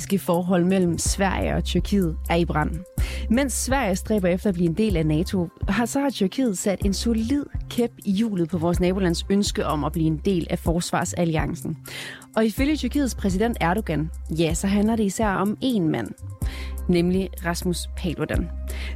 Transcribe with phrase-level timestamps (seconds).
[0.00, 2.70] Diplomatiske forhold mellem Sverige og Tyrkiet er i brand.
[3.30, 6.80] Mens Sverige stræber efter at blive en del af NATO, har så har Tyrkiet sat
[6.84, 10.58] en solid kæp i hjulet på vores nabolands ønske om at blive en del af
[10.58, 11.76] forsvarsalliancen.
[12.36, 16.08] Og ifølge Tyrkiets præsident Erdogan, ja, så handler det især om én mand,
[16.88, 18.48] nemlig Rasmus Paludan.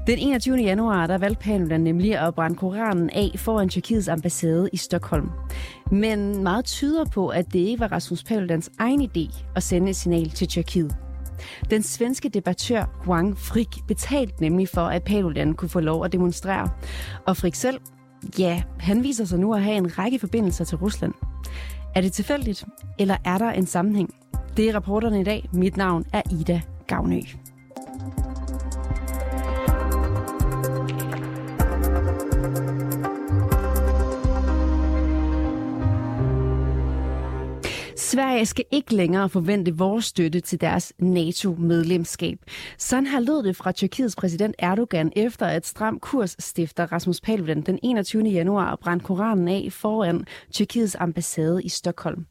[0.07, 0.57] Den 21.
[0.57, 5.29] januar der valgte Paludan nemlig at brænde Koranen af foran Tyrkiets ambassade i Stockholm.
[5.91, 9.97] Men meget tyder på, at det ikke var Rasmus Paludans egen idé at sende et
[9.97, 11.04] signal til Tyrkiet.
[11.71, 16.71] Den svenske debattør Juan Frick betalte nemlig for, at Paludan kunne få lov at demonstrere.
[17.27, 17.81] Og Frick selv,
[18.39, 21.13] ja, han viser sig nu at have en række forbindelser til Rusland.
[21.95, 22.65] Er det tilfældigt,
[22.99, 24.15] eller er der en sammenhæng?
[24.57, 25.49] Det er rapporterne i dag.
[25.53, 27.21] Mit navn er Ida Gavnø.
[38.15, 42.39] Sverige skal ikke længere forvente vores støtte til deres NATO-medlemskab.
[42.79, 47.61] Sådan har lød det fra Tyrkiets præsident Erdogan efter at stram kurs stifter Rasmus Paludan
[47.61, 48.23] den 21.
[48.23, 52.27] januar brændte Koranen af foran Tyrkiets ambassade i Stockholm.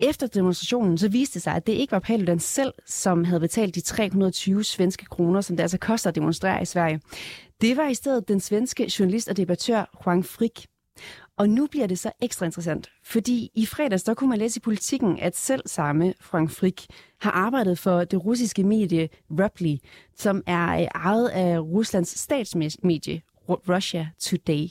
[0.00, 3.74] Efter demonstrationen så viste det sig, at det ikke var Paludan selv, som havde betalt
[3.74, 7.00] de 320 svenske kroner, som det altså koster at demonstrere i Sverige.
[7.60, 10.66] Det var i stedet den svenske journalist og debattør Juan Frick.
[11.38, 14.60] Og nu bliver det så ekstra interessant, fordi i fredags der kunne man læse i
[14.60, 16.86] politikken, at selv samme Frank Frick
[17.20, 19.80] har arbejdet for det russiske medie Rupli,
[20.16, 24.68] som er øh, ejet af Ruslands statsmedie Russia Today.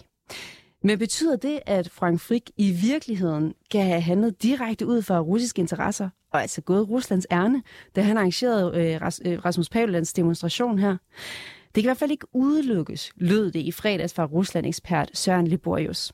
[0.83, 5.59] Men betyder det, at Frank Frick i virkeligheden kan have handlet direkte ud fra russiske
[5.59, 7.63] interesser, og altså gået Ruslands ærne,
[7.95, 10.97] da han arrangerede øh, øh, Rasmus Paludans demonstration her?
[11.75, 16.13] Det kan i hvert fald ikke udelukkes, lød det i fredags fra Rusland-ekspert Søren Liborius.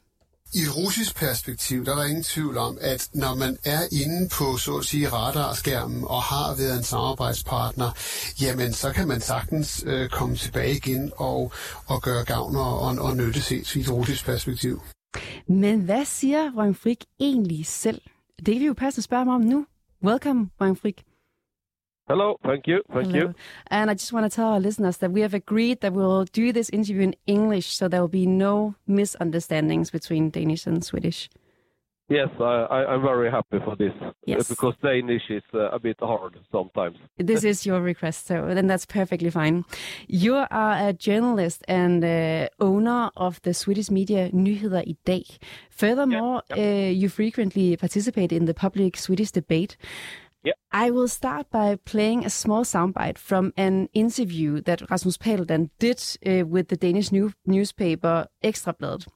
[0.55, 4.57] I russisk perspektiv, der er der ingen tvivl om, at når man er inde på,
[4.57, 7.91] så at sige, radarskærmen og har været en samarbejdspartner,
[8.41, 11.51] jamen så kan man sagtens øh, komme tilbage igen og,
[11.87, 14.81] og gøre gavn og, og, og nytte set i et russisk perspektiv.
[15.47, 18.01] Men hvad siger Røn Frik egentlig selv?
[18.45, 19.65] Det kan vi jo passe at spørge mig om nu.
[20.03, 21.03] Welcome, Røn Frik.
[22.07, 23.19] Hello, thank you, thank Hello.
[23.19, 23.35] you.
[23.67, 26.51] And I just want to tell our listeners that we have agreed that we'll do
[26.51, 31.29] this interview in English so there will be no misunderstandings between Danish and Swedish.
[32.09, 33.93] Yes, I, I, I'm very happy for this
[34.25, 34.49] Yes.
[34.49, 36.97] because Danish is uh, a bit hard sometimes.
[37.17, 39.63] This is your request, so then that's perfectly fine.
[40.07, 45.25] You are a journalist and uh, owner of the Swedish media Nyheder i dag.
[45.69, 49.77] Furthermore, Uh, you frequently participate in the public Swedish debate.
[50.45, 50.53] Yeah.
[50.71, 56.17] I will start by playing a small soundbite from an interview that Rasmus Paludan did
[56.25, 59.07] uh, with the Danish new- newspaper Ekstrabladet.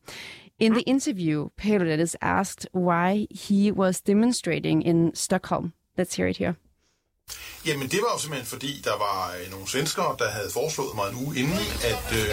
[0.59, 5.73] In the interview, Paludan is asked why he was demonstrating in Stockholm.
[5.97, 6.55] Let's hear it here.
[7.65, 11.09] Jamen det var jo simpelthen fordi, der var øh, nogle svenskere, der havde foreslået mig
[11.09, 11.59] en uge inden,
[11.91, 12.29] at øh,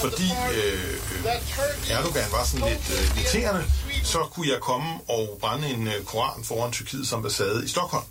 [0.00, 0.92] fordi øh,
[1.26, 3.64] øh, Erdogan var sådan lidt øh, irriterende,
[4.04, 8.04] så kunne jeg komme og brænde en øh, koran foran Tyrkiets ambassade i Stockholm.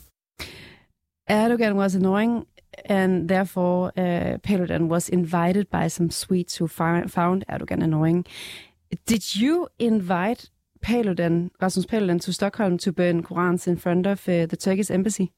[1.29, 2.45] Erdogan was annoying,
[2.85, 8.25] and therefore uh, Paludan was invited by some Swedes who found Erdogan annoying.
[9.05, 10.49] Did you invite
[10.81, 15.31] Paludan, Rasmus Paludan, to Stockholm to burn Korans in front of uh, the Turkish embassy?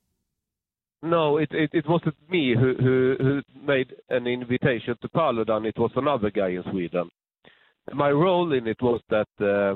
[1.01, 5.65] No, it, it, it wasn't me who, who, who made an invitation to Paludan.
[5.65, 7.09] It was another guy in Sweden.
[7.93, 9.75] My role in it was that uh,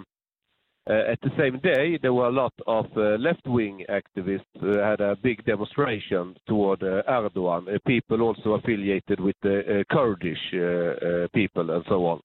[0.88, 4.44] at the same day there were a lot of uh, left-wing activists
[4.84, 7.74] had a big demonstration toward uh, Erdogan.
[7.74, 12.22] Uh, people also affiliated with the uh, Kurdish uh, uh, people and so on.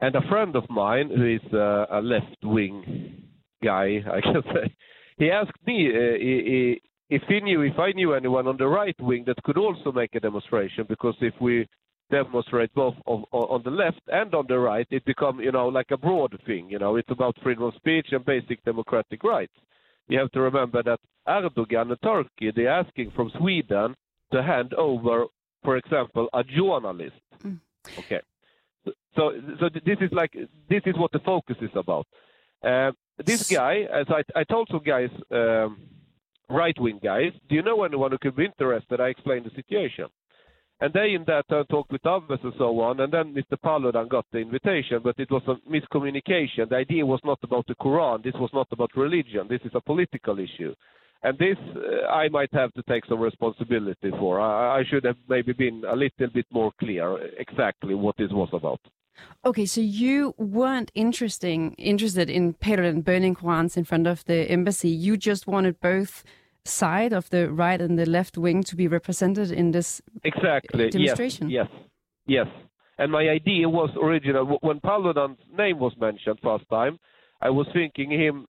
[0.00, 3.22] And a friend of mine who is uh, a left-wing
[3.62, 4.74] guy, I can say,
[5.18, 6.78] he asked me uh,
[7.08, 10.14] if he knew if I knew anyone on the right wing that could also make
[10.14, 11.68] a demonstration because if we
[12.12, 15.68] demonstrate both of, on on the left and on the right, it become you know
[15.78, 16.64] like a broad thing.
[16.70, 19.56] You know, it's about freedom of speech and basic democratic rights.
[20.08, 23.88] You have to remember that Erdogan and Turkey they're asking from Sweden
[24.32, 25.26] to hand over,
[25.64, 27.22] for example, a journalist.
[27.98, 28.20] Okay,
[29.16, 30.32] so so this is like
[30.68, 32.06] this is what the focus is about.
[32.62, 32.92] Uh,
[33.30, 35.70] this guy, as I, I told some guys um,
[36.48, 39.00] right wing guys, do you know anyone who could be interested?
[39.00, 40.06] I explained the situation.
[40.82, 42.98] And they in that turn talked with others and so on.
[42.98, 43.56] And then Mr.
[43.64, 46.68] Paludan got the invitation, but it was a miscommunication.
[46.68, 48.24] The idea was not about the Quran.
[48.24, 49.46] This was not about religion.
[49.48, 50.74] This is a political issue.
[51.22, 54.40] And this uh, I might have to take some responsibility for.
[54.40, 58.48] I, I should have maybe been a little bit more clear exactly what this was
[58.52, 58.80] about.
[59.44, 64.88] Okay, so you weren't interesting interested in Paludan burning Qurans in front of the embassy.
[64.88, 66.24] You just wanted both
[66.64, 71.50] side of the right and the left wing to be represented in this exactly demonstration.
[71.50, 71.68] Yes,
[72.26, 72.66] yes, yes.
[72.98, 76.98] And my idea was original when Paludan's name was mentioned first time.
[77.40, 78.46] I was thinking him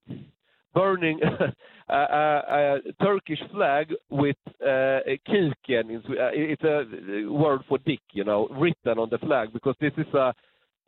[0.73, 1.19] burning
[1.89, 5.95] a, a, a, Turkish flag with uh, kiken.
[5.95, 10.13] Uh, it's a word for dick, you know, written on the flag because this is
[10.13, 10.33] a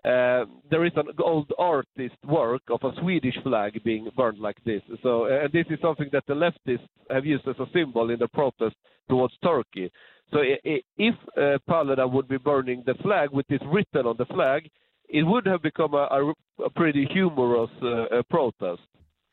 [0.05, 4.81] uh, there is an old artist work of a Swedish flag being burned like this.
[5.01, 8.27] So, and this is something that the leftists have used as a symbol in the
[8.27, 8.75] protest
[9.09, 9.91] towards Turkey.
[10.31, 14.69] So, if uh, Paludan would be burning the flag with this written on the flag,
[15.09, 16.33] it would have become a, a,
[16.65, 18.81] a pretty humorous uh, protest.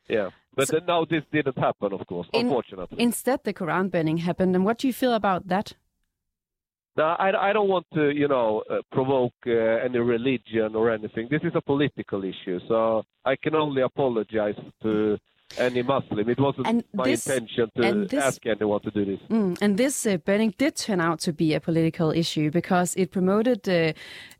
[0.09, 2.97] Yeah, but so, now this didn't happen, of course, in, unfortunately.
[2.99, 5.73] Instead, the Quran burning happened, and what do you feel about that?
[6.95, 11.27] No, I, I don't want to, you know, uh, provoke uh, any religion or anything.
[11.29, 15.17] This is a political issue, so I can only apologize to
[15.57, 16.29] any Muslim.
[16.29, 19.19] It wasn't and my this, intention to this, ask anyone to do this.
[19.29, 23.11] Mm, and this uh, burning did turn out to be a political issue because it
[23.11, 23.93] promoted uh,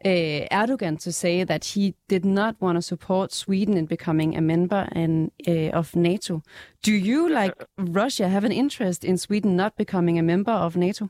[0.06, 4.42] uh, Erdogan to say that he did not want to support Sweden in becoming a
[4.42, 6.44] member in, uh, of NATO.
[6.82, 11.10] Do you, like Russia, have an interest in Sweden not becoming a member of NATO?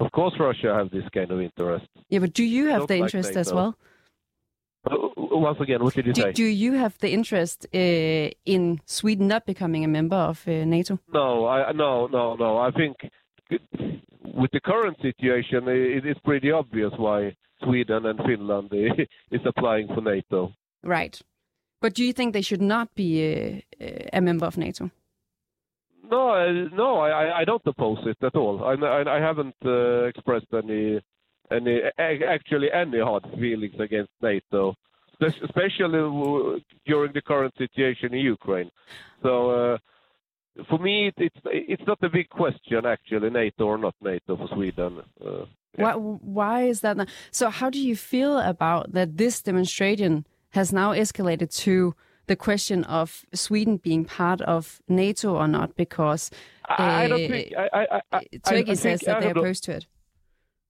[0.00, 1.86] Of course, Russia have this kind of interest.
[2.08, 3.76] Yeah, but do you have the interest as well?
[4.90, 6.32] Uh, once again, what did you do, say?
[6.32, 10.98] Do you have the interest uh, in Sweden not becoming a member of uh, NATO?
[11.12, 12.56] No, I, no, no, no.
[12.56, 12.96] I think
[14.22, 18.70] with the current situation, it is pretty obvious why Sweden and Finland
[19.30, 20.54] is applying for NATO.
[20.82, 21.20] Right.
[21.82, 23.64] But do you think they should not be a,
[24.14, 24.90] a member of NATO?
[26.10, 28.64] No, no, I, I don't oppose it at all.
[28.64, 31.00] I, I, I haven't uh, expressed any,
[31.50, 34.74] any, actually any hard feelings against NATO,
[35.20, 38.70] especially during the current situation in Ukraine.
[39.22, 39.78] So, uh,
[40.68, 45.00] for me, it's it's not a big question actually, NATO or not NATO for Sweden.
[45.24, 45.44] Uh,
[45.78, 45.84] yeah.
[45.84, 46.96] why, why is that?
[46.96, 47.08] Not?
[47.30, 49.16] So, how do you feel about that?
[49.16, 51.94] This demonstration has now escalated to
[52.30, 56.30] the question of Sweden being part of NATO or not, because
[56.68, 59.86] uh, I don't think I, I, Turkey says that they're opposed to it.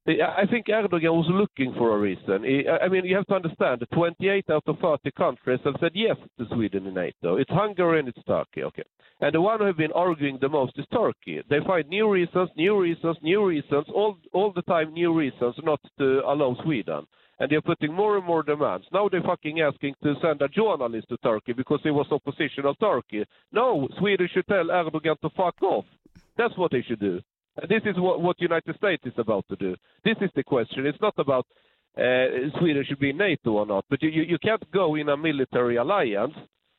[0.08, 2.38] I think Erdogan was looking for a reason.
[2.84, 6.46] I mean, you have to understand, 28 out of 30 countries have said yes to
[6.54, 7.36] Sweden in NATO.
[7.36, 8.82] It's Hungary and it's Turkey, okay.
[9.20, 11.42] And the one who have been arguing the most is Turkey.
[11.50, 15.80] They find new reasons, new reasons, new reasons, all, all the time new reasons not
[15.98, 17.06] to allow Sweden
[17.40, 18.86] and they're putting more and more demands.
[18.92, 22.78] Now they're fucking asking to send a journalist to Turkey because he was opposition of
[22.78, 23.24] Turkey.
[23.50, 25.86] No, Sweden should tell Erdogan to fuck off.
[26.36, 27.20] That's what they should do.
[27.56, 29.74] And this is what, what United States is about to do.
[30.04, 30.86] This is the question.
[30.86, 31.46] It's not about
[31.96, 35.16] uh, Sweden should be NATO or not, but you, you, you can't go in a
[35.16, 36.34] military alliance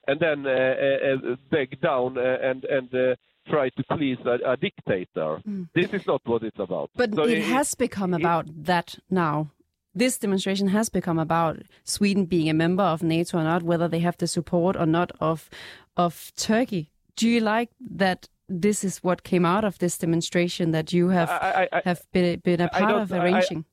[0.07, 3.15] and then uh, uh, uh beg down uh, and and uh,
[3.47, 5.41] try to please a, a dictator.
[5.47, 5.67] Mm.
[5.75, 6.91] This is not what it's about.
[6.95, 9.51] But so it, it, has become it, about that now
[9.93, 14.00] this demonstration has become about Sweden being a member of NATO or not, whether they
[14.00, 15.50] have the support or not of
[15.98, 16.91] of Turkey.
[17.15, 18.27] Do you like that?
[18.53, 22.38] This is what came out of this demonstration that you have I, I, have been,
[22.39, 23.63] been a part of arranging.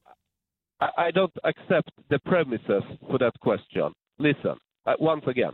[0.80, 3.92] I, I, don't accept the premises for that question.
[4.20, 4.54] Listen,
[4.86, 5.50] uh, once again,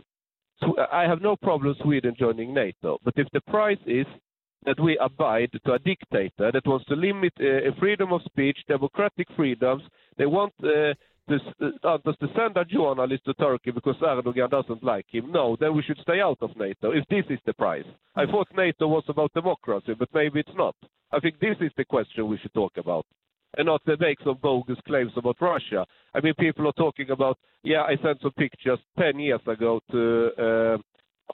[0.59, 4.05] so I have no problem Sweden joining NATO, but if the price is
[4.65, 9.27] that we abide to a dictator that wants to limit uh, freedom of speech, democratic
[9.35, 9.83] freedoms.
[10.17, 10.93] They want uh,
[11.29, 11.37] to,
[11.83, 15.31] uh, to send a journalist to Turkey because Erdogan doesn't like him.
[15.31, 17.85] No, then we should stay out of NATO if this is the price.
[18.15, 20.75] I thought NATO was about democracy, but maybe it's not.
[21.11, 23.05] I think this is the question we should talk about
[23.57, 25.85] and not the make some bogus claims about Russia.
[26.13, 30.77] I mean, people are talking about, yeah, I sent some pictures 10 years ago to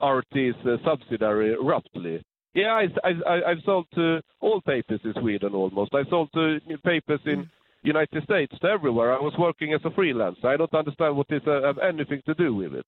[0.02, 2.22] uh, RT's uh, subsidiary, Ruptly.
[2.54, 5.94] Yeah, I, I, I've sold to all papers in Sweden almost.
[5.96, 7.50] I sold to papers in
[7.84, 9.14] United States to everywhere.
[9.14, 10.46] I was working as a freelancer.
[10.46, 12.86] I don't understand what this uh, have anything to do with it.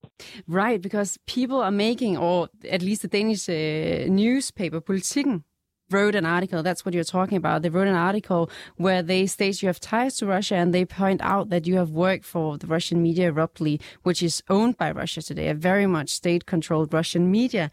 [0.47, 5.43] Right, because people are making, or at least the Danish uh, newspaper Politiken
[5.89, 6.61] wrote an article.
[6.61, 7.61] That's what you're talking about.
[7.61, 11.21] They wrote an article where they state you have ties to Russia, and they point
[11.21, 15.21] out that you have worked for the Russian media Ruptly, which is owned by Russia
[15.21, 17.71] today, a very much state-controlled Russian media.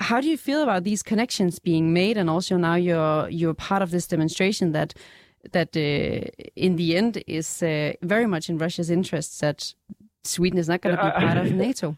[0.00, 3.82] How do you feel about these connections being made, and also now you're you're part
[3.82, 4.94] of this demonstration that
[5.52, 6.26] that uh,
[6.56, 9.74] in the end is uh, very much in Russia's interests that
[10.24, 11.96] Sweden is not going to be part of NATO.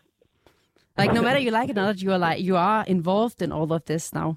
[0.99, 3.51] Like no matter you like it or not, you are like you are involved in
[3.53, 4.37] all of this now.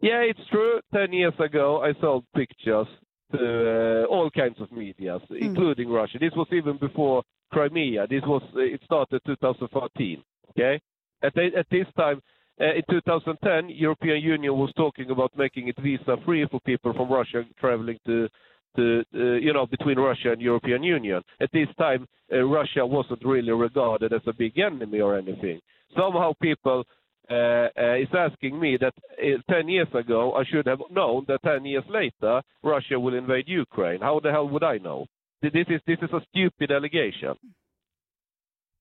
[0.00, 0.80] Yeah, it's true.
[0.92, 2.86] Ten years ago, I sold pictures
[3.32, 5.36] to uh, all kinds of media, Hmm.
[5.36, 6.18] including Russia.
[6.18, 8.06] This was even before Crimea.
[8.06, 10.22] This was it started 2014.
[10.50, 10.80] Okay,
[11.26, 12.20] at at this time.
[12.60, 17.10] Uh, in 2010, European Union was talking about making it visa free for people from
[17.10, 18.28] Russia traveling to,
[18.76, 21.20] to uh, you know, between Russia and European Union.
[21.40, 25.60] At this time, uh, Russia wasn't really regarded as a big enemy or anything.
[25.96, 26.84] Somehow, people
[27.30, 31.42] uh, uh, is asking me that uh, 10 years ago I should have known that
[31.42, 34.00] 10 years later Russia will invade Ukraine.
[34.00, 35.06] How the hell would I know?
[35.40, 37.34] This is this is a stupid allegation.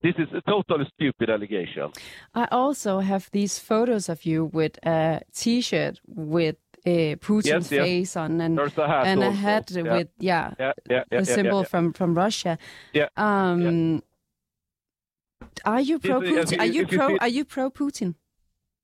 [0.03, 1.91] This is a totally stupid allegation.
[2.35, 7.85] I also have these photos of you with a T-shirt with uh, Putin's Yes, yes.
[7.85, 9.81] face on and a hat and a hat Yeah.
[9.97, 12.57] with yeah, Yeah, yeah, yeah, yeah, symbol from from Russia.
[12.93, 14.03] Yeah, Um,
[15.65, 16.59] Are you pro Putin?
[16.59, 17.17] Are you pro?
[17.17, 18.15] Are you pro Putin?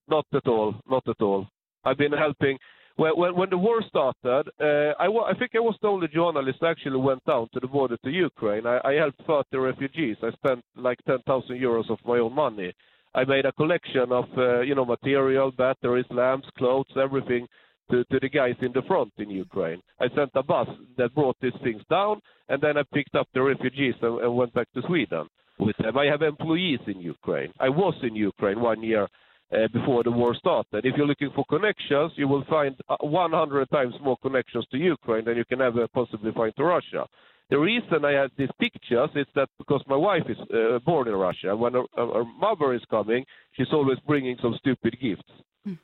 [0.07, 0.75] Not at all.
[0.89, 1.47] Not at all.
[1.83, 2.57] I've been helping.
[2.99, 6.59] When, when, the war started, uh, I, wa- I think I was the only journalist
[6.61, 8.67] actually went down to the border to Ukraine.
[8.67, 10.17] I, I helped 30 refugees.
[10.21, 11.23] I spent like 10,000
[11.55, 12.73] euros of my own money.
[13.15, 17.47] I made a collection of, uh, you know, material, batteries, lamps, clothes, everything
[17.89, 19.81] to, to the guys in the front in Ukraine.
[20.01, 23.41] I sent a bus that brought these things down, and then I picked up the
[23.41, 25.25] refugees and, and went back to Sweden
[25.57, 25.97] with them.
[25.97, 27.53] I have employees in Ukraine.
[27.61, 29.07] I was in Ukraine one year
[29.51, 30.85] uh, before the war started.
[30.85, 35.25] If you're looking for connections, you will find uh, 100 times more connections to Ukraine
[35.25, 37.07] than you can ever possibly find to Russia.
[37.49, 41.15] The reason I have these pictures is that because my wife is uh, born in
[41.15, 45.31] Russia, when her, her mother is coming, she's always bringing some stupid gifts.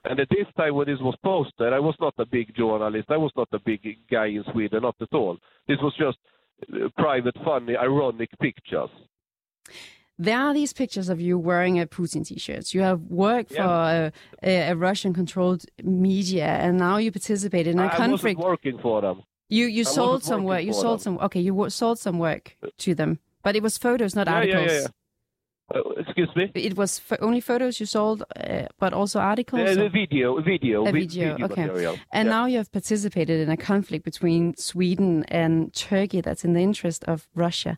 [0.06, 3.08] And at this time when this was posted, I was not a big journalist.
[3.10, 5.38] I was not a big guy in Sweden, not at all.
[5.68, 6.18] This was just
[6.74, 8.90] uh, private, funny, ironic pictures.
[10.18, 12.74] There are these pictures of you wearing a Putin T-shirt.
[12.74, 13.64] You have worked Yeah.
[13.64, 14.12] for
[14.44, 18.40] a, a, a Russian-controlled media, and now you participate in a I conflict.
[18.40, 19.24] working for them.
[19.50, 20.64] You you sold wasn't some work.
[20.64, 21.18] You sold them.
[21.18, 21.26] some.
[21.26, 24.72] Okay, you sold some work to them, but it was photos, not Yeah, articles.
[24.72, 24.88] yeah, yeah.
[25.76, 26.52] Uh, excuse me?
[26.54, 29.70] It was f- only photos you sold, uh, but also articles.
[29.70, 31.66] Uh, the video, video, A vi- video, okay.
[31.66, 31.96] material.
[32.12, 32.36] And Yeah.
[32.38, 37.04] now you have participated in a conflict between Sweden and Turkey that's in the interest
[37.06, 37.78] of Russia.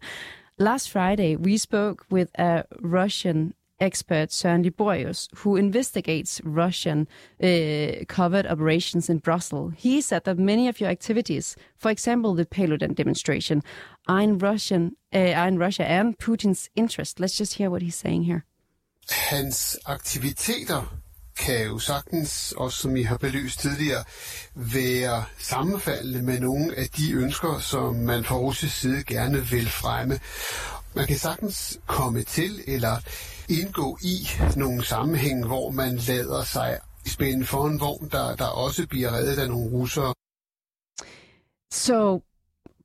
[0.59, 7.07] Last Friday, we spoke with a Russian expert, Søren Liborius, who investigates Russian
[7.43, 9.73] uh, covert operations in Brussels.
[9.77, 13.61] He said that many of your activities, for example, the Paludan demonstration,
[14.07, 17.19] are in Russian, uh, are in Russia and Putin's interest.
[17.19, 18.43] Let's just hear what he's saying here.
[19.29, 20.83] hans aktiviteter
[21.39, 24.03] kan jo sagtens, også som I har belyst tidligere,
[24.55, 30.19] være sammenfaldende med nogle af de ønsker, som man fra russisk side gerne vil fremme.
[30.95, 32.97] Man kan sagtens komme til eller
[33.49, 38.87] indgå i nogle sammenhæng, hvor man lader sig spænde for en vogn, der, der også
[38.87, 40.13] bliver reddet af nogle russere.
[41.73, 42.21] So,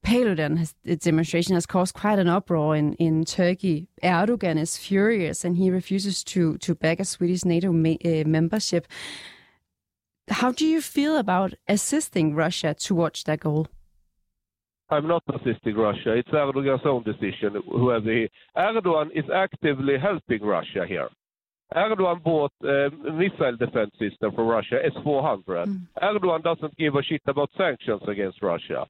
[0.04, 3.86] Paludan has, the demonstration has caused quite an uproar in, in Turkey.
[4.02, 8.86] Erdogan is furious and he refuses to, to back a Swedish NATO ma- uh, membership.
[10.28, 13.68] How do you feel about assisting Russia towards that goal?
[14.90, 16.14] I'm not assisting Russia.
[16.14, 17.62] It's Erdogan's own decision.
[17.70, 21.08] Whoever he, Erdogan is actively helping Russia here.
[21.74, 25.80] Erdogan bought a missile defense system from Russia, S-400.
[26.02, 28.86] Erdogan doesn't give a shit about sanctions against Russia.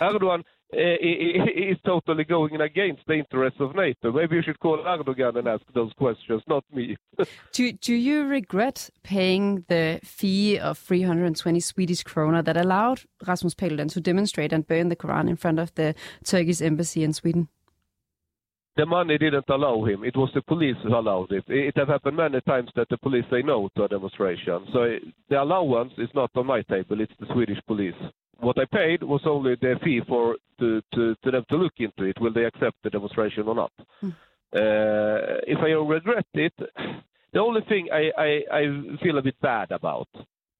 [0.00, 4.12] Erdogan uh, is totally going against the interests of NATO.
[4.12, 6.96] Maybe you should call Erdogan and ask those questions, not me.
[7.52, 13.90] Do, do you regret paying the fee of 320 Swedish krona that allowed Rasmus Paludan
[13.92, 15.94] to demonstrate and burn the Quran in front of the
[16.24, 17.48] Turkish embassy in Sweden?
[18.78, 20.04] the money didn't allow him.
[20.04, 21.42] It was the police who allowed it.
[21.48, 24.68] It has happened many times that the police say no to a demonstration.
[24.72, 27.00] So eh, the allowance is not on my table.
[27.00, 28.00] It's the Swedish police.
[28.40, 32.04] What I paid was only the fee for to, to, to them to look into
[32.04, 32.20] it.
[32.20, 33.72] Will they accept the demonstration or not?
[34.02, 36.52] Uh, if I regret it,
[37.32, 38.62] the only thing I, I, I
[39.02, 40.08] feel a bit bad about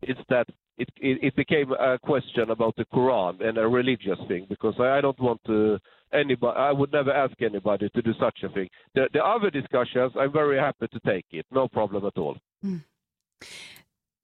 [0.02, 4.46] is that it, it, it became a question about the Quran and a religious thing
[4.48, 5.78] because I, I don't want to
[6.12, 6.58] anybody.
[6.58, 8.68] I would never ask anybody to do such a thing.
[8.94, 11.46] The, the other discussions, I'm very happy to take it.
[11.50, 12.36] No problem at all.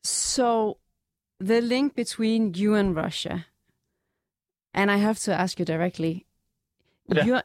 [0.02, 0.76] So,
[1.40, 3.46] the link between you and Russia,
[4.72, 6.26] and I have to ask you directly,
[7.08, 7.24] Yeah.
[7.24, 7.42] you're,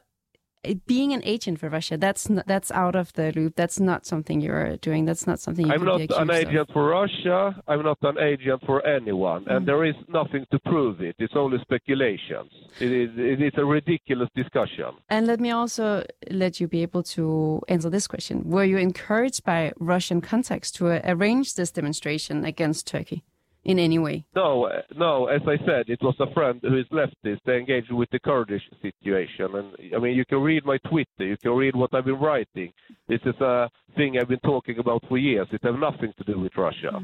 [0.86, 3.54] being an agent for Russia, that's not, that's out of the loop.
[3.56, 5.06] That's not something you're doing.
[5.06, 6.74] That's not something you I'm not an agent of.
[6.74, 7.62] for Russia.
[7.66, 9.66] I'm not an agent for anyone, and Mm.
[9.66, 11.16] there is nothing to prove it.
[11.18, 12.50] It's only speculations.
[12.78, 14.90] It is, it is a ridiculous discussion.
[15.08, 18.42] And let me also let you be able to answer this question.
[18.44, 23.22] Were you encouraged by Russian contacts to arrange this demonstration against Turkey
[23.64, 24.24] in any way?
[24.34, 25.26] No, no.
[25.26, 27.40] As I said, it was a friend who is leftist.
[27.44, 31.26] They engaged with the Kurdish situation, and I mean, you can read my Twitter.
[31.26, 32.72] You can read what I've been writing.
[33.08, 35.46] This is a thing I've been talking about for years.
[35.52, 37.00] It has nothing to do with Russia.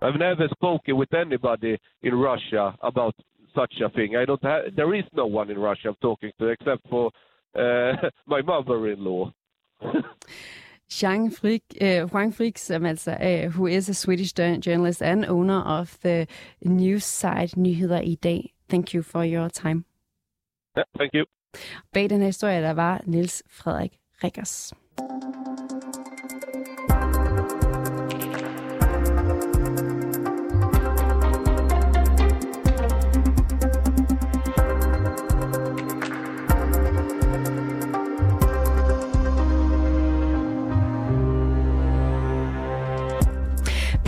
[0.00, 3.14] I've never spoken with anybody in Russia about
[3.54, 4.16] such a thing.
[4.16, 4.76] I don't have.
[4.76, 7.10] There is no one in Russia I'm talking to except for
[7.56, 7.92] uh,
[8.26, 9.32] my mother-in-law.
[11.00, 15.24] Jean Frick, uh, Juan Frick, som altså, uh, who is a Swedish jour- journalist and
[15.24, 16.26] owner of the
[16.64, 18.54] news site Nyheder i dag.
[18.70, 19.84] Thank you for your time.
[20.76, 21.24] yeah, thank you.
[21.92, 23.92] Bag den her historie, der var Niels Frederik
[24.24, 24.72] Rikkers.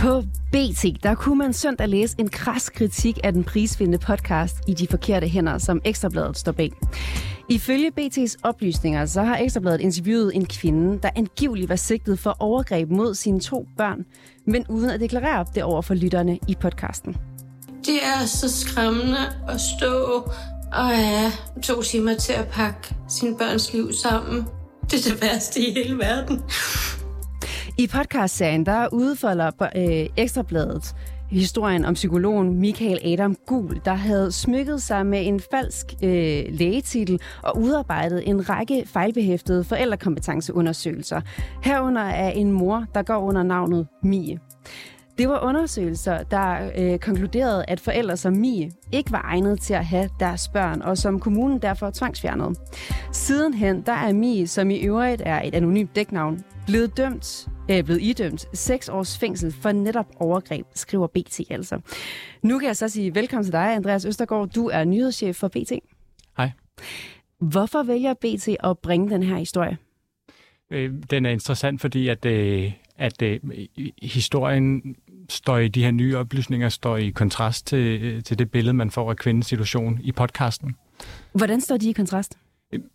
[0.07, 4.73] På BT, der kunne man søndag læse en kras kritik af den prisvindende podcast I
[4.73, 6.71] de forkerte hænder, som Ekstrabladet står bag.
[7.49, 12.89] Ifølge BT's oplysninger, så har Ekstrabladet interviewet en kvinde, der angiveligt var sigtet for overgreb
[12.89, 14.05] mod sine to børn,
[14.45, 17.17] men uden at deklarere det over for lytterne i podcasten.
[17.85, 20.31] Det er så skræmmende at stå
[20.73, 21.31] og have
[21.63, 24.45] to timer til at pakke sine børns liv sammen.
[24.91, 26.41] Det er det værste i hele verden.
[27.79, 30.95] I podcastserien, der udfolder øh, Ekstrabladet
[31.31, 37.21] historien om psykologen Michael Adam Gul, der havde smykket sig med en falsk øh, lægetitel
[37.43, 41.21] og udarbejdet en række fejlbehæftede forældrekompetenceundersøgelser.
[41.63, 44.39] Herunder er en mor, der går under navnet Mie.
[45.17, 49.85] Det var undersøgelser, der øh, konkluderede, at forældre som Mie ikke var egnet til at
[49.85, 52.55] have deres børn, og som kommunen derfor tvangsfjernede.
[53.11, 58.01] Sidenhen, der er Mie, som i øvrigt er et anonymt dæknavn, blevet dømt øh, blevet
[58.01, 61.79] idømt seks års fængsel for netop overgreb, skriver BT altså.
[62.41, 64.49] Nu kan jeg så sige velkommen til dig, Andreas Østergaard.
[64.49, 65.71] Du er nyhedschef for BT.
[66.37, 66.51] Hej.
[67.39, 69.77] Hvorfor vælger BT at bringe den her historie?
[70.71, 73.39] Øh, Den er interessant, fordi at, øh, at øh,
[74.01, 74.95] historien
[75.29, 78.91] står i de her nye oplysninger står i kontrast til, øh, til det billede, man
[78.91, 80.75] får af kvindens situation i podcasten.
[81.33, 82.37] Hvordan står de i kontrast?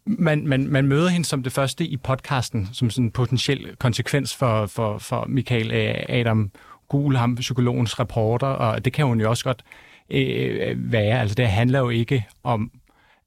[0.06, 4.36] Man, man, man møder hende som det første i podcasten, som sådan en potentiel konsekvens
[4.36, 6.50] for, for, for Michael øh, Adam
[6.88, 9.64] Gul, ham psykologens rapporter, og det kan hun jo også godt
[10.10, 11.20] øh, være.
[11.20, 12.70] Altså det handler jo ikke om,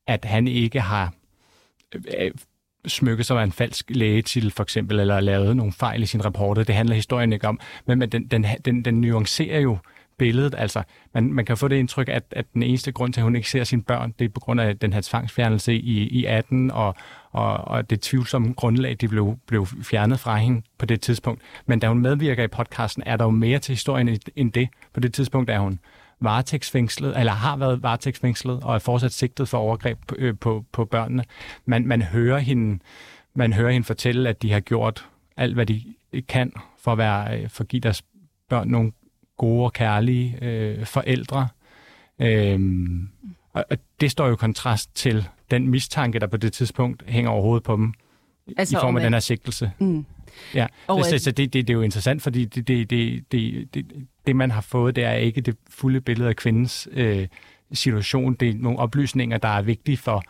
[0.08, 1.14] at han ikke har
[1.96, 2.32] øh,
[2.88, 6.64] smykket sig med en falsk lægetitel for eksempel, eller lavet nogle fejl i sin rapporter.
[6.64, 7.60] Det handler historien ikke om.
[7.86, 9.78] Men, men den, den, den, den nuancerer jo
[10.18, 10.56] billedet.
[10.58, 13.36] Altså, man, man kan få det indtryk, at, at den eneste grund til, at hun
[13.36, 16.72] ikke ser sine børn, det er på grund af den her tvangsfjernelse i, i 18,
[16.72, 16.96] og,
[17.32, 21.42] og, og det tvivlsomme grundlag, de blev, blev fjernet fra hende på det tidspunkt.
[21.66, 24.70] Men da hun medvirker i podcasten, er der jo mere til historien end det.
[24.94, 25.80] På det tidspunkt er hun
[26.20, 30.86] varetægtsfængslet, eller har været varetægtsfængslet, og er fortsat sigtet for overgreb på, øh, på, på
[30.86, 31.24] børnene.
[31.66, 32.80] Man, man, hører hende,
[33.36, 35.84] man hører hende fortælle, at de har gjort alt, hvad de
[36.28, 38.04] kan for at, være, øh, for at give deres
[38.50, 38.92] børn nogle
[39.38, 41.48] gode og kærlige øh, forældre.
[42.20, 43.10] Øhm,
[43.54, 47.32] og, og det står jo i kontrast til den mistanke, der på det tidspunkt hænger
[47.32, 47.94] over hovedet på dem,
[48.58, 49.72] Altså i form af den her sigtelse.
[49.80, 50.06] Mm.
[50.54, 53.74] Ja, Og så, så det, det, det er jo interessant, fordi det, det, det, det,
[53.74, 53.86] det,
[54.28, 57.28] det, man har fået, det er ikke det fulde billede af kvindens øh,
[57.74, 58.34] situation.
[58.34, 60.24] Det er nogle oplysninger, der er vigtige for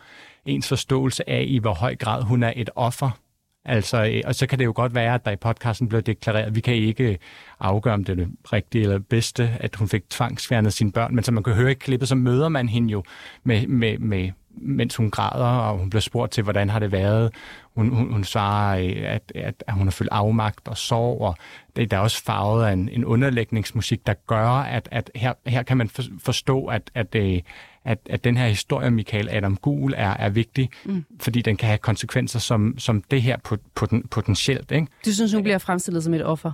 [0.46, 3.10] ens forståelse af, i hvor høj grad hun er et offer.
[3.64, 6.46] Altså, øh, og så kan det jo godt være, at der i podcasten blev deklareret,
[6.46, 7.16] at vi kan ikke øh,
[7.60, 11.14] afgøre, om det er det rigtige eller bedste, at hun fik tvangsfjernet sine børn.
[11.14, 13.02] Men som man kan høre i klippet, så møder man hende jo
[13.44, 17.34] med, med, med mens hun græder, og hun bliver spurgt til, hvordan har det været.
[17.74, 21.36] Hun, hun, hun svarer, øh, at, at, at hun har følt afmagt og sorg, og
[21.76, 25.62] det, der er også farvet af en, en underlægningsmusik, der gør, at, at her, her
[25.62, 27.40] kan man for, forstå, at, at, øh,
[27.84, 31.04] at, at den her historie om Michael Adam Gul er, er vigtig, mm.
[31.20, 34.70] fordi den kan have konsekvenser som, som det her pot, poten, potentielt.
[34.70, 34.86] Ikke?
[35.04, 36.52] Du synes, hun bliver fremstillet som et offer?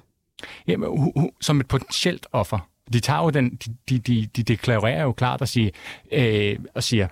[0.67, 2.69] Jamen, hu, hu, som et potentielt offer.
[2.93, 5.71] De tager jo den, de, de, de, de deklarerer jo klart og siger,
[6.13, 7.09] øh, og siger,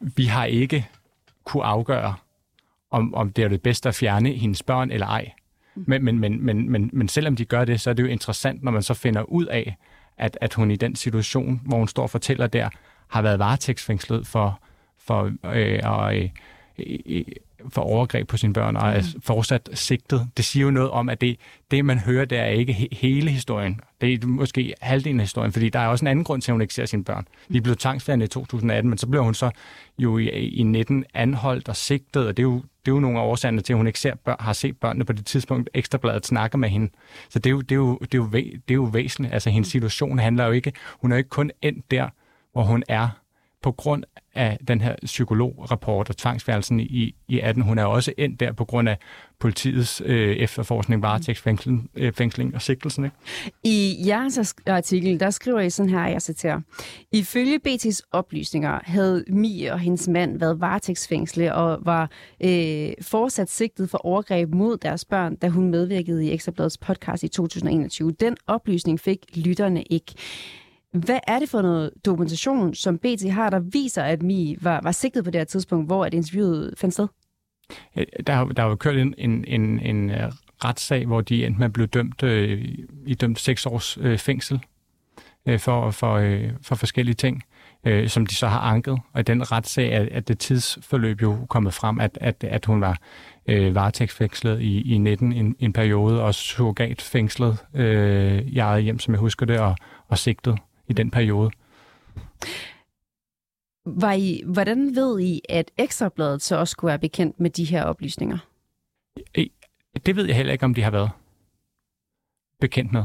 [0.00, 0.88] vi har ikke
[1.44, 2.14] kunne afgøre,
[2.90, 5.32] om, om det er det bedste at fjerne hendes børn eller ej.
[5.74, 8.62] Men, men, men, men, men, men selvom de gør det, så er det jo interessant,
[8.62, 9.76] når man så finder ud af,
[10.18, 12.68] at, at hun i den situation, hvor hun står og fortæller der,
[13.08, 14.60] har været varetægtsfængslet for,
[14.98, 17.24] for øh, og, øh,
[17.68, 20.28] for overgreb på sine børn og er fortsat sigtet.
[20.36, 21.36] Det siger jo noget om, at det,
[21.70, 23.80] det man hører, det er ikke he- hele historien.
[24.00, 26.54] Det er måske halvdelen af historien, fordi der er også en anden grund til, at
[26.54, 27.26] hun ikke ser sine børn.
[27.52, 29.50] De blev tvangsfærdige i 2018, men så blev hun så
[29.98, 33.18] jo i, i 19 anholdt og sigtet, og det er jo, det er jo nogle
[33.18, 36.26] af årsagerne til, at hun ikke ser børn, har set børnene på det tidspunkt, Ekstrabladet
[36.26, 36.90] snakker med hende.
[37.28, 39.34] Så det er jo, det er jo, det er jo, væ, det er jo væsentligt.
[39.34, 42.08] Altså hendes situation handler jo ikke, hun er jo ikke kun endt der,
[42.52, 43.08] hvor hun er
[43.62, 47.62] på grund af den her psykolograpport og tvangsfjernelsen i, i 18.
[47.62, 48.98] Hun er også endt der på grund af
[49.38, 53.04] politiets øh, efterforskning, varetægtsfængsling øh, fængsling og sigtelsen.
[53.04, 53.16] Ikke?
[53.64, 56.60] I jeres artikel, der skriver I sådan her, jeg citerer.
[57.12, 62.10] Ifølge BT's oplysninger havde Mie og hendes mand været varetægtsfængslet og var
[62.44, 67.28] øh, fortsat sigtet for overgreb mod deres børn, da hun medvirkede i Ekstrabladets podcast i
[67.28, 68.12] 2021.
[68.12, 70.14] Den oplysning fik lytterne ikke.
[70.92, 74.92] Hvad er det for noget dokumentation, som BT har, der viser, at Mi var, var
[74.92, 77.08] sigtet på det her tidspunkt, hvor at interviewet fandt sted?
[77.96, 80.32] Øh, der har, der var jo kørt en, en, en, en øh,
[80.64, 82.64] retssag, hvor de endte med at blive dømt øh,
[83.06, 84.60] i dømt seks års øh, fængsel
[85.46, 87.42] øh, for, for, øh, for forskellige ting,
[87.84, 88.98] øh, som de så har anket.
[89.12, 92.80] Og i den retssag er, er det tidsforløb jo kommet frem, at, at, at hun
[92.80, 92.98] var
[93.46, 99.14] øh, varetægtsfængslet i, i 19 en, en periode, og surrogatfængslet øh, i eget hjem, som
[99.14, 99.76] jeg husker det, og,
[100.08, 101.50] og sigtet i den periode.
[103.84, 107.84] Var I, hvordan ved I, at Ekstrabladet så også skulle være bekendt med de her
[107.84, 108.38] oplysninger?
[110.06, 111.10] Det ved jeg heller ikke, om de har været
[112.60, 113.04] bekendt med.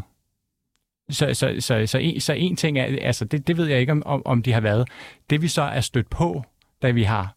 [1.10, 3.92] Så, så, så, så, en, så en ting er, altså det, det ved jeg ikke,
[3.92, 4.90] om, om de har været.
[5.30, 6.44] Det vi så er stødt på,
[6.82, 7.36] da vi har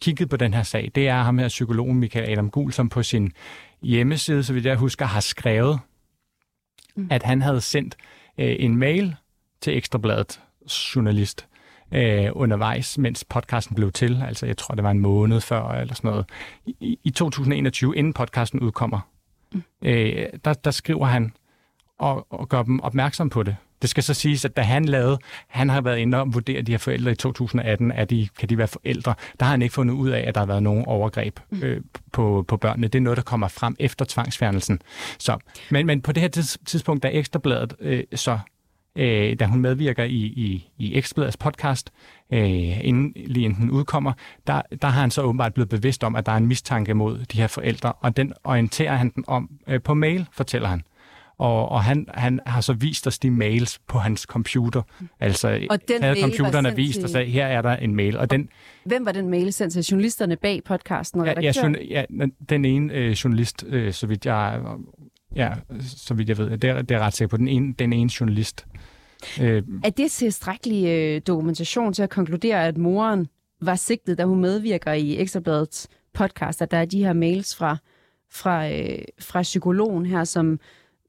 [0.00, 3.02] kigget på den her sag, det er ham her psykologen Michael Adam Gul, som på
[3.02, 3.32] sin
[3.82, 5.78] hjemmeside, så vidt jeg husker, har skrevet,
[6.96, 7.08] mm.
[7.10, 7.96] at han havde sendt
[8.38, 9.16] øh, en mail
[9.60, 10.40] til Ekstrabladet
[10.94, 11.46] journalist
[11.94, 14.22] øh, undervejs, mens podcasten blev til.
[14.26, 16.26] Altså, jeg tror, det var en måned før, eller sådan noget.
[16.66, 19.00] I, i 2021, inden podcasten udkommer,
[19.52, 19.62] mm.
[19.82, 21.32] øh, der, der skriver han
[21.98, 23.56] og, og gør dem opmærksom på det.
[23.82, 26.72] Det skal så siges, at da han lavede, han har været inde og vurdere de
[26.72, 29.14] her forældre i 2018, at de, kan de være forældre.
[29.40, 31.62] Der har han ikke fundet ud af, at der har været nogen overgreb mm.
[31.62, 31.80] øh,
[32.12, 32.88] på, på børnene.
[32.88, 34.82] Det er noget, der kommer frem efter tvangsfjernelsen.
[35.18, 35.38] Så,
[35.70, 38.38] men, men på det her tidspunkt, da Ekstrabladet øh, så
[38.96, 41.92] øh, da hun medvirker i, i, i Ekstrabladets podcast,
[42.32, 44.12] øh, inden, lige inden den udkommer,
[44.46, 47.18] der, der har han så åbenbart blevet bevidst om, at der er en mistanke mod
[47.18, 50.82] de her forældre, og den orienterer han dem om øh, på mail, fortæller han.
[51.38, 54.82] Og, og han, han har så vist os de mails på hans computer.
[55.20, 58.18] Altså, og den havde computeren vist og sagde, her er der en mail.
[58.18, 58.48] Og den,
[58.84, 59.82] Hvem var den mail sendt til?
[59.82, 61.76] Journalisterne bag podcasten og redaktøren?
[61.90, 64.60] Ja, ja, den ene øh, journalist, øh, så vidt jeg
[65.36, 66.58] Ja, så vidt jeg ved.
[66.58, 68.66] Det er, det er ret sikkert på den ene, den ene journalist.
[69.40, 73.26] Øh, er det tilstrækkelig øh, dokumentation til at konkludere, at moren
[73.60, 77.76] var sigtet, da hun medvirker i Ekstrabladets podcast, at der er de her mails fra,
[78.30, 80.60] fra, øh, fra psykologen her, som,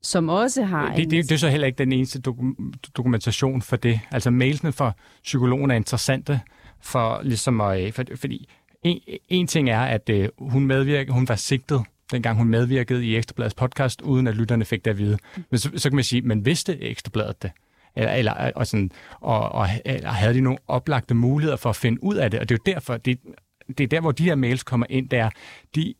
[0.01, 0.95] som også har...
[0.95, 3.99] Det, det, det er så heller ikke den eneste dokum, dokumentation for det.
[4.11, 4.91] Altså mailsene fra
[5.23, 6.39] psykologen er interessante
[6.81, 7.93] for ligesom at...
[7.93, 8.49] For, fordi
[8.83, 8.99] en,
[9.29, 13.55] en ting er, at øh, hun medvirker, hun var sigtet dengang hun medvirkede i Ekstrabladets
[13.55, 15.17] podcast, uden at lytterne fik det at vide.
[15.49, 17.51] Men så, så kan man sige, men vidste Ekstrabladet det?
[17.97, 22.03] Eller, eller, og, sådan, og, og eller havde de nogle oplagte muligheder for at finde
[22.03, 22.39] ud af det?
[22.39, 23.19] Og det er jo derfor, det,
[23.67, 25.29] det er der, hvor de her mails kommer ind, der
[25.75, 25.93] de,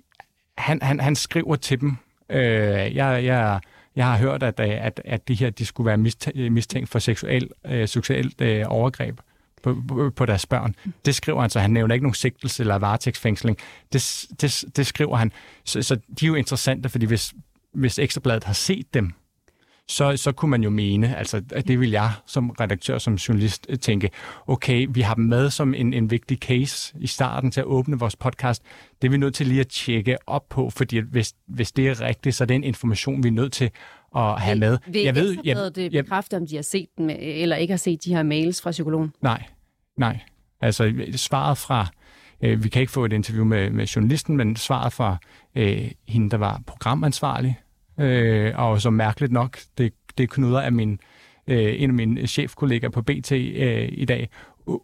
[0.57, 1.97] han, han, han skriver til dem,
[2.29, 3.59] øh, jeg, jeg,
[3.95, 7.49] jeg har hørt, at, øh, at, at de her de skulle være mistænkt for seksuel,
[7.65, 9.19] øh, seksuelt øh, overgreb
[9.63, 10.75] på, på, på deres børn.
[11.05, 13.57] Det skriver han, så han nævner ikke nogen sigtelse eller varetægtsfængsling.
[13.93, 15.31] Det, det, det skriver han.
[15.63, 17.33] Så, så de er jo interessante, fordi hvis,
[17.73, 19.13] hvis Ekstrabladet har set dem,
[19.89, 23.65] så, så kunne man jo mene, altså at det vil jeg som redaktør, som journalist
[23.69, 24.09] øh, tænke,
[24.47, 27.99] okay, vi har dem med som en, en vigtig case i starten til at åbne
[27.99, 28.63] vores podcast.
[29.01, 32.01] Det er vi nødt til lige at tjekke op på, fordi hvis, hvis det er
[32.01, 33.71] rigtigt, så er det en information, vi er nødt til
[34.15, 34.77] at have med.
[34.87, 38.03] Vil jeg ved, jeg, det bekræfte, om de har set dem, eller ikke har set
[38.03, 39.13] de her mails fra psykologen?
[39.21, 39.43] Nej,
[39.97, 40.19] nej.
[40.61, 41.87] Altså svaret fra,
[42.41, 45.17] øh, vi kan ikke få et interview med, med journalisten, men svaret fra
[45.55, 47.59] øh, hende, der var programansvarlig,
[47.99, 50.99] øh, og så mærkeligt nok, det, det knuder af min,
[51.47, 54.29] øh, en af mine chefkollegaer på BT øh, i dag,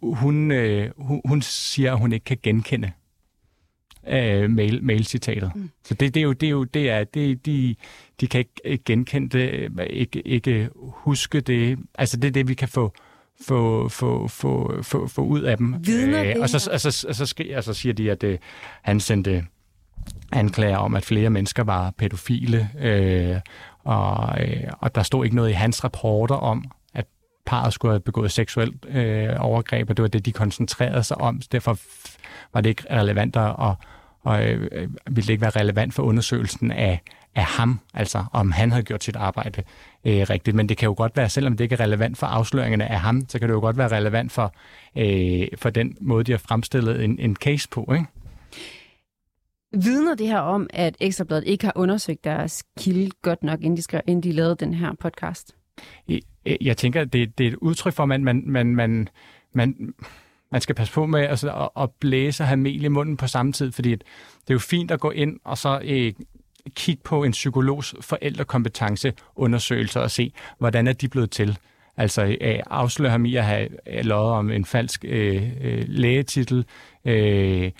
[0.02, 2.92] hun, øh, hun, hun siger, at hun ikke kan genkende
[4.08, 5.52] øh, mail, mailcitatet.
[5.54, 5.70] Mm.
[5.84, 7.74] Så det, det er jo, det er jo, det er, det, de,
[8.20, 11.78] de kan ikke genkende det, ikke, ikke huske det.
[11.94, 12.92] Altså det er det, vi kan få,
[13.40, 15.74] få, få, få, få, få ud af dem.
[15.86, 18.38] Vidner øh, og så, altså, altså, skri, altså siger de, at øh,
[18.82, 19.46] han sendte
[20.32, 23.40] anklager om, at flere mennesker var pædofile, øh,
[23.84, 26.64] og, øh, og der stod ikke noget i hans rapporter om,
[26.94, 27.06] at
[27.46, 31.40] parret skulle have begået seksuelt øh, overgreb, og det var det, de koncentrerede sig om.
[31.52, 31.78] Derfor
[32.52, 33.74] var det ikke relevant, at, og,
[34.22, 34.60] og øh,
[35.06, 37.00] ville det ikke være relevant for undersøgelsen af,
[37.34, 39.62] af ham, altså om han havde gjort sit arbejde
[40.04, 40.56] øh, rigtigt.
[40.56, 43.28] Men det kan jo godt være, selvom det ikke er relevant for afsløringerne af ham,
[43.28, 44.54] så kan det jo godt være relevant for,
[44.96, 48.06] øh, for den måde, de har fremstillet en, en case på, ikke?
[49.82, 53.82] Vidner det her om, at Ekstrabladet ikke har undersøgt deres kilde godt nok, inden de,
[53.82, 55.54] skrev, inden de lavede den her podcast?
[56.60, 59.08] Jeg tænker, det, det er et udtryk for, at man, man, man, man,
[59.52, 59.94] man,
[60.52, 63.26] man skal passe på med altså, at, at blæse og have mel i munden på
[63.26, 64.02] samme tid, fordi det
[64.48, 66.12] er jo fint at gå ind og så øh,
[66.70, 71.58] kigge på en psykologs forældrekompetenceundersøgelse og se, hvordan er de blevet til.
[71.96, 76.64] Altså øh, afsløre ham i at have øh, løjet om en falsk øh, øh, lægetitel,
[77.04, 77.70] øh,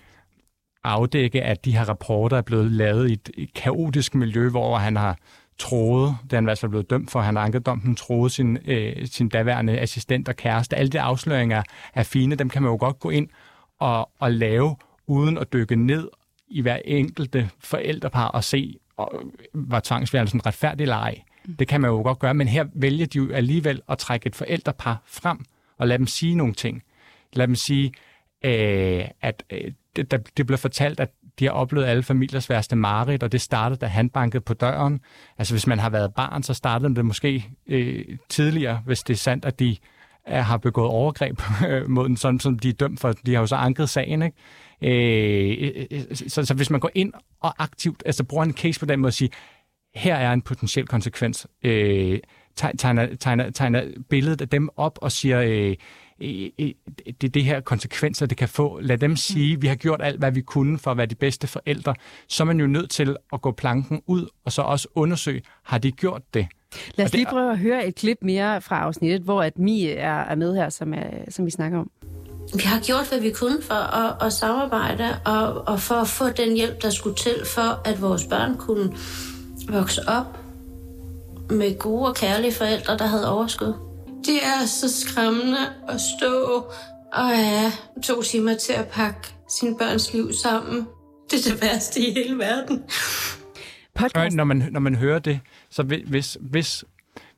[0.85, 4.97] afdække, at de her rapporter er blevet lavet i et, et kaotisk miljø, hvor han
[4.97, 5.17] har
[5.59, 10.29] troede, da han var blevet dømt for, han ankedommen, troede sin, øh, sin daværende assistent
[10.29, 10.77] og kæreste.
[10.77, 11.63] Alle de afsløringer
[11.95, 13.29] er fine, dem kan man jo godt gå ind
[13.79, 16.09] og, og lave, uden at dykke ned
[16.49, 19.23] i hver enkelte forældrepar og se, og,
[19.55, 21.21] var tvangsværelsen retfærdig eller ej.
[21.47, 21.57] Mm.
[21.57, 24.37] Det kan man jo godt gøre, men her vælger de jo alligevel at trække et
[24.37, 25.45] forældrepar frem
[25.79, 26.83] og lade dem sige nogle ting.
[27.33, 27.93] Lad dem sige,
[28.45, 32.77] øh, at øh, det, der, det blev fortalt, at de har oplevet alle familiers værste
[32.77, 35.01] mareridt, og det startede, da han bankede på døren.
[35.39, 39.19] Altså hvis man har været barn, så startede det måske øh, tidligere, hvis det er
[39.19, 39.77] sandt, at de
[40.27, 43.13] er, har begået overgreb øh, mod den, sådan som de er dømt for.
[43.13, 44.37] De har jo så anket sagen, ikke?
[44.83, 48.81] Øh, øh, øh så, så hvis man går ind og aktivt, altså bruger en case
[48.81, 49.31] på den måde og siger,
[49.95, 52.19] her er en potentiel konsekvens, øh,
[52.57, 55.77] tegner, tegner, tegner billedet af dem op og siger, øh,
[57.21, 58.81] det det her konsekvenser, det kan få.
[58.81, 61.47] Lad dem sige, vi har gjort alt, hvad vi kunne for at være de bedste
[61.47, 61.95] forældre.
[62.29, 65.79] Så er man jo nødt til at gå planken ud, og så også undersøge, har
[65.79, 66.47] de gjort det?
[66.95, 70.21] Lad os lige prøve at høre et klip mere fra afsnittet, hvor at Mie er,
[70.21, 71.91] er med her, som, er, som vi snakker om.
[72.55, 76.29] Vi har gjort, hvad vi kunne for at, at samarbejde, og, og for at få
[76.29, 78.93] den hjælp, der skulle til, for at vores børn kunne
[79.69, 80.39] vokse op
[81.51, 83.84] med gode og kærlige forældre, der havde overskud.
[84.27, 85.59] Det er så skræmmende
[85.89, 86.65] at stå
[87.13, 90.87] og have to timer til at pakke sin børns liv sammen.
[91.31, 92.83] Det er det værste i hele verden.
[93.95, 94.37] Podcast.
[94.37, 96.85] Når, man, når man hører det, så hvis, hvis,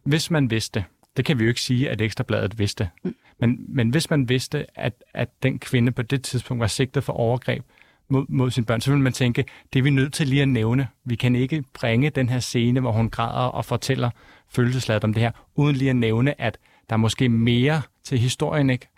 [0.05, 0.85] hvis man vidste,
[1.17, 3.15] det kan vi jo ikke sige, at Ekstrabladet vidste, mm.
[3.41, 7.13] men, men hvis man vidste, at, at den kvinde på det tidspunkt var sigtet for
[7.13, 7.65] overgreb
[8.09, 10.49] mod, mod sine børn, så vil man tænke, det er vi nødt til lige at
[10.49, 10.89] nævne.
[11.05, 14.11] Vi kan ikke bringe den her scene, hvor hun græder og fortæller
[14.49, 18.71] følelsesladet om det her, uden lige at nævne, at der er måske mere til historien,
[18.71, 18.89] ikke?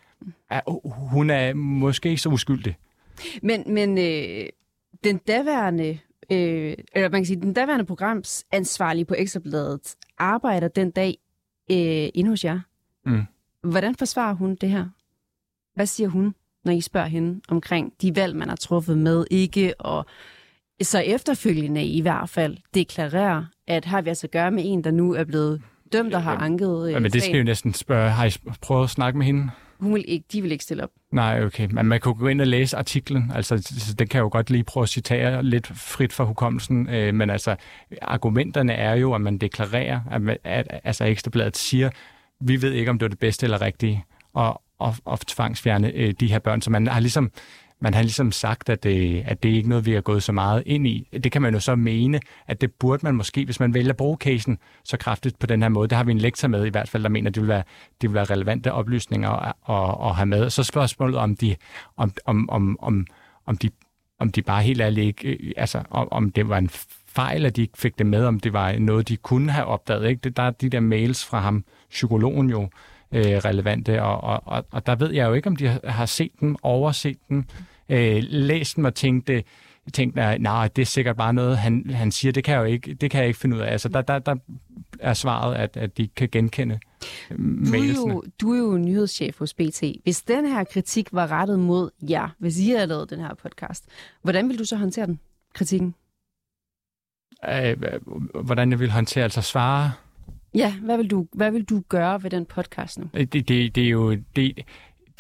[0.85, 2.77] Hun er måske ikke så uskyldig.
[3.43, 4.49] Men, men øh,
[5.05, 5.99] den daværende,
[6.33, 11.19] øh, eller man kan sige, den daværende programs ansvarlige på Ekstrabladet arbejder den dag
[11.71, 12.61] øh, inde hos jer.
[13.07, 13.23] Mm.
[13.63, 14.87] Hvordan forsvarer hun det her?
[15.75, 19.81] Hvad siger hun, når I spørger hende omkring de valg, man har truffet med ikke
[19.81, 20.07] og
[20.83, 24.91] så efterfølgende i hvert fald deklarerer, at har vi altså at gøre med en, der
[24.91, 28.25] nu er blevet dømt og har anket øh, Men det skal jo næsten spørge, har
[28.27, 29.51] I prøvet at snakke med hende?
[29.81, 30.91] Hun vil ikke, de vil ikke stille op.
[31.13, 31.69] Nej, okay.
[31.71, 33.33] Men man kan gå ind og læse artiklen.
[33.35, 33.57] Altså,
[33.99, 36.89] det kan jeg jo godt lige prøve at citere lidt frit fra hukommelsen.
[36.89, 37.57] Øh, men altså,
[38.03, 41.91] argumenterne er jo, at man deklarerer, at, man, at altså Ekstrabladet siger,
[42.41, 46.15] vi ved ikke, om det er det bedste eller rigtige, og, og, og tvangsfjerne øh,
[46.21, 46.63] de her børn.
[46.63, 47.31] Så man har ligesom
[47.81, 50.33] man har ligesom sagt, at det, at det er ikke noget, vi har gået så
[50.33, 51.09] meget ind i.
[51.25, 53.97] Det kan man jo så mene, at det burde man måske, hvis man vælger at
[53.97, 55.89] bruge casen så kraftigt på den her måde.
[55.89, 57.63] Det har vi en lektor med i hvert fald, der mener, at det vil være,
[58.01, 60.51] det vil være relevante oplysninger at, at, at have med.
[60.51, 61.57] Så spørgsmålet om de,
[61.97, 63.07] om, om, om, om,
[63.47, 63.71] om de
[64.21, 66.69] om de bare helt ærligt ikke, øh, altså om, om det var en
[67.07, 70.09] fejl, at de ikke fik det med, om det var noget, de kunne have opdaget.
[70.09, 70.21] Ikke?
[70.25, 72.69] Det, der er de der mails fra ham, psykologen jo,
[73.13, 76.57] øh, relevante, og, og, og der ved jeg jo ikke, om de har set dem,
[76.63, 77.45] overset dem,
[77.89, 79.45] øh, læst dem og tænkt, det,
[79.93, 82.95] tænkt nej, det er sikkert bare noget, han, han siger, det kan jeg jo ikke,
[82.95, 83.73] det kan jeg ikke finde ud af.
[83.73, 84.37] Altså, der, der, der
[85.01, 86.79] er svaret, at, at de kan genkende
[87.31, 89.83] du er, jo, du er jo nyhedschef hos BT.
[90.03, 93.85] Hvis den her kritik var rettet mod jer, hvis I havde lavet den her podcast,
[94.23, 95.21] hvordan vil du så håndtere den,
[95.55, 95.95] kritikken?
[97.49, 97.77] Øh,
[98.45, 99.93] hvordan jeg vil håndtere, altså svare
[100.55, 103.07] Ja, hvad vil du, hvad vil du gøre ved den podcast nu?
[103.15, 104.17] Det, det, det er jo...
[104.37, 104.59] Det,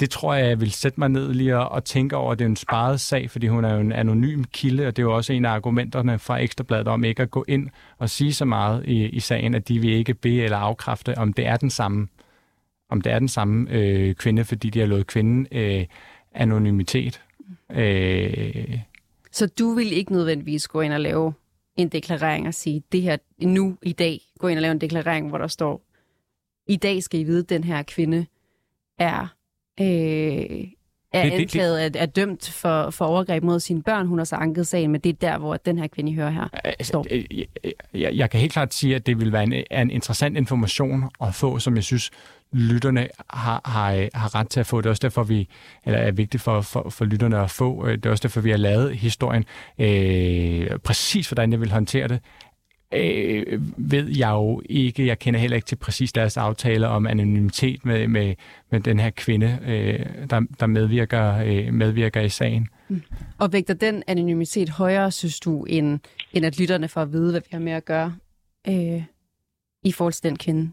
[0.00, 2.48] det tror jeg, jeg vil sætte mig ned lige og, og tænke over, det er
[2.48, 5.32] en sparet sag, fordi hun er jo en anonym kilde, og det er jo også
[5.32, 9.06] en af argumenterne fra Ekstrabladet om ikke at gå ind og sige så meget i,
[9.06, 12.08] i sagen, at de vil ikke bede eller afkræfte, om det er den samme,
[12.90, 15.84] om det er den samme øh, kvinde, fordi de har lovet kvinden øh,
[16.34, 17.20] anonymitet.
[17.72, 18.78] Øh,
[19.32, 21.32] så du vil ikke nødvendigvis gå ind og lave
[21.78, 25.28] en deklarering og sige, det her nu i dag, gå ind og lave en deklarering,
[25.28, 25.82] hvor der står,
[26.68, 28.26] i dag skal I vide, at den her kvinde
[28.98, 29.20] er,
[29.80, 34.06] øh, er Det- det- anklaget, at er dømt for, for overgreb mod sine børn.
[34.06, 36.30] Hun har så anket sagen, men det er der, hvor den her kvinde, I hører
[36.30, 36.48] her,
[36.82, 37.02] står.
[37.02, 37.46] Altså, øh, jeg,
[37.94, 41.10] jeg, jeg kan helt klart sige, at det vil være en, er en interessant information
[41.20, 42.10] at få, som jeg synes,
[42.52, 44.80] lytterne har, har, har ret til at få.
[44.80, 45.48] Det er også derfor, vi,
[45.86, 47.86] eller er vigtigt for, for, for lytterne at få.
[47.86, 49.44] Øh, det er også derfor, vi har lavet historien.
[49.78, 52.20] Øh, præcis hvordan jeg vil håndtere det,
[52.94, 55.06] øh, ved jeg jo ikke.
[55.06, 58.34] Jeg kender heller ikke til præcis deres aftale om anonymitet med, med,
[58.70, 62.68] med den her kvinde, øh, der, der medvirker, øh, medvirker i sagen.
[62.88, 63.02] Mm.
[63.38, 66.00] Og vægter den anonymitet højere, synes du, end,
[66.32, 68.16] end at lytterne får at vide, hvad vi har med at gøre
[68.68, 69.02] øh,
[69.84, 70.72] i forhold til den kvinde?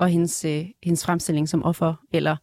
[0.00, 2.36] Og hendes, øh, hendes fremstilling som offer, eller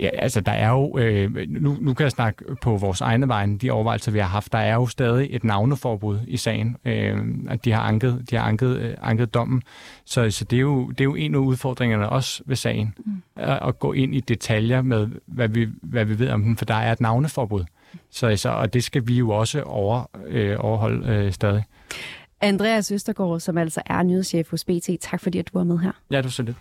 [0.00, 3.58] Ja, altså der er jo, øh, nu, nu kan jeg snakke på vores egne vegne,
[3.58, 7.64] de overvejelser, vi har haft, der er jo stadig et navneforbud i sagen, øh, at
[7.64, 9.62] de har anket, de har anket, øh, anket dommen.
[10.04, 13.22] Så, så det, er jo, det er jo en af udfordringerne også ved sagen, mm.
[13.36, 16.64] at, at gå ind i detaljer med, hvad vi, hvad vi ved om den, for
[16.64, 17.64] der er et navneforbud.
[18.10, 21.64] Så, så, og det skal vi jo også over, øh, overholde øh, stadig.
[22.40, 24.90] Andreas Østergaard, som altså er nyhedschef hos BT.
[25.00, 25.92] Tak fordi, at du var med her.
[26.10, 26.56] Ja, det var så lidt.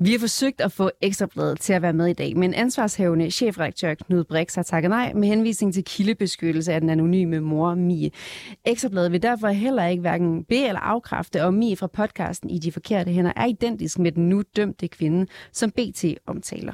[0.00, 3.94] Vi har forsøgt at få Ekstrabladet til at være med i dag, men ansvarshævende chefredaktør
[3.94, 8.10] Knud Brix har takket nej med henvisning til kildebeskyttelse af den anonyme mor Mie.
[8.64, 12.72] Ekstrabladet vil derfor heller ikke hverken be- eller afkræfte, om Mie fra podcasten i de
[12.72, 16.72] forkerte hænder er identisk med den nu dømte kvinde, som BT omtaler.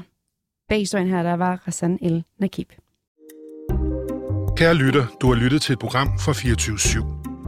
[0.68, 2.68] Bag historien her, der var Rassan El Nakib.
[4.56, 7.27] Kære lytter, du har lyttet til et program fra 24 /7.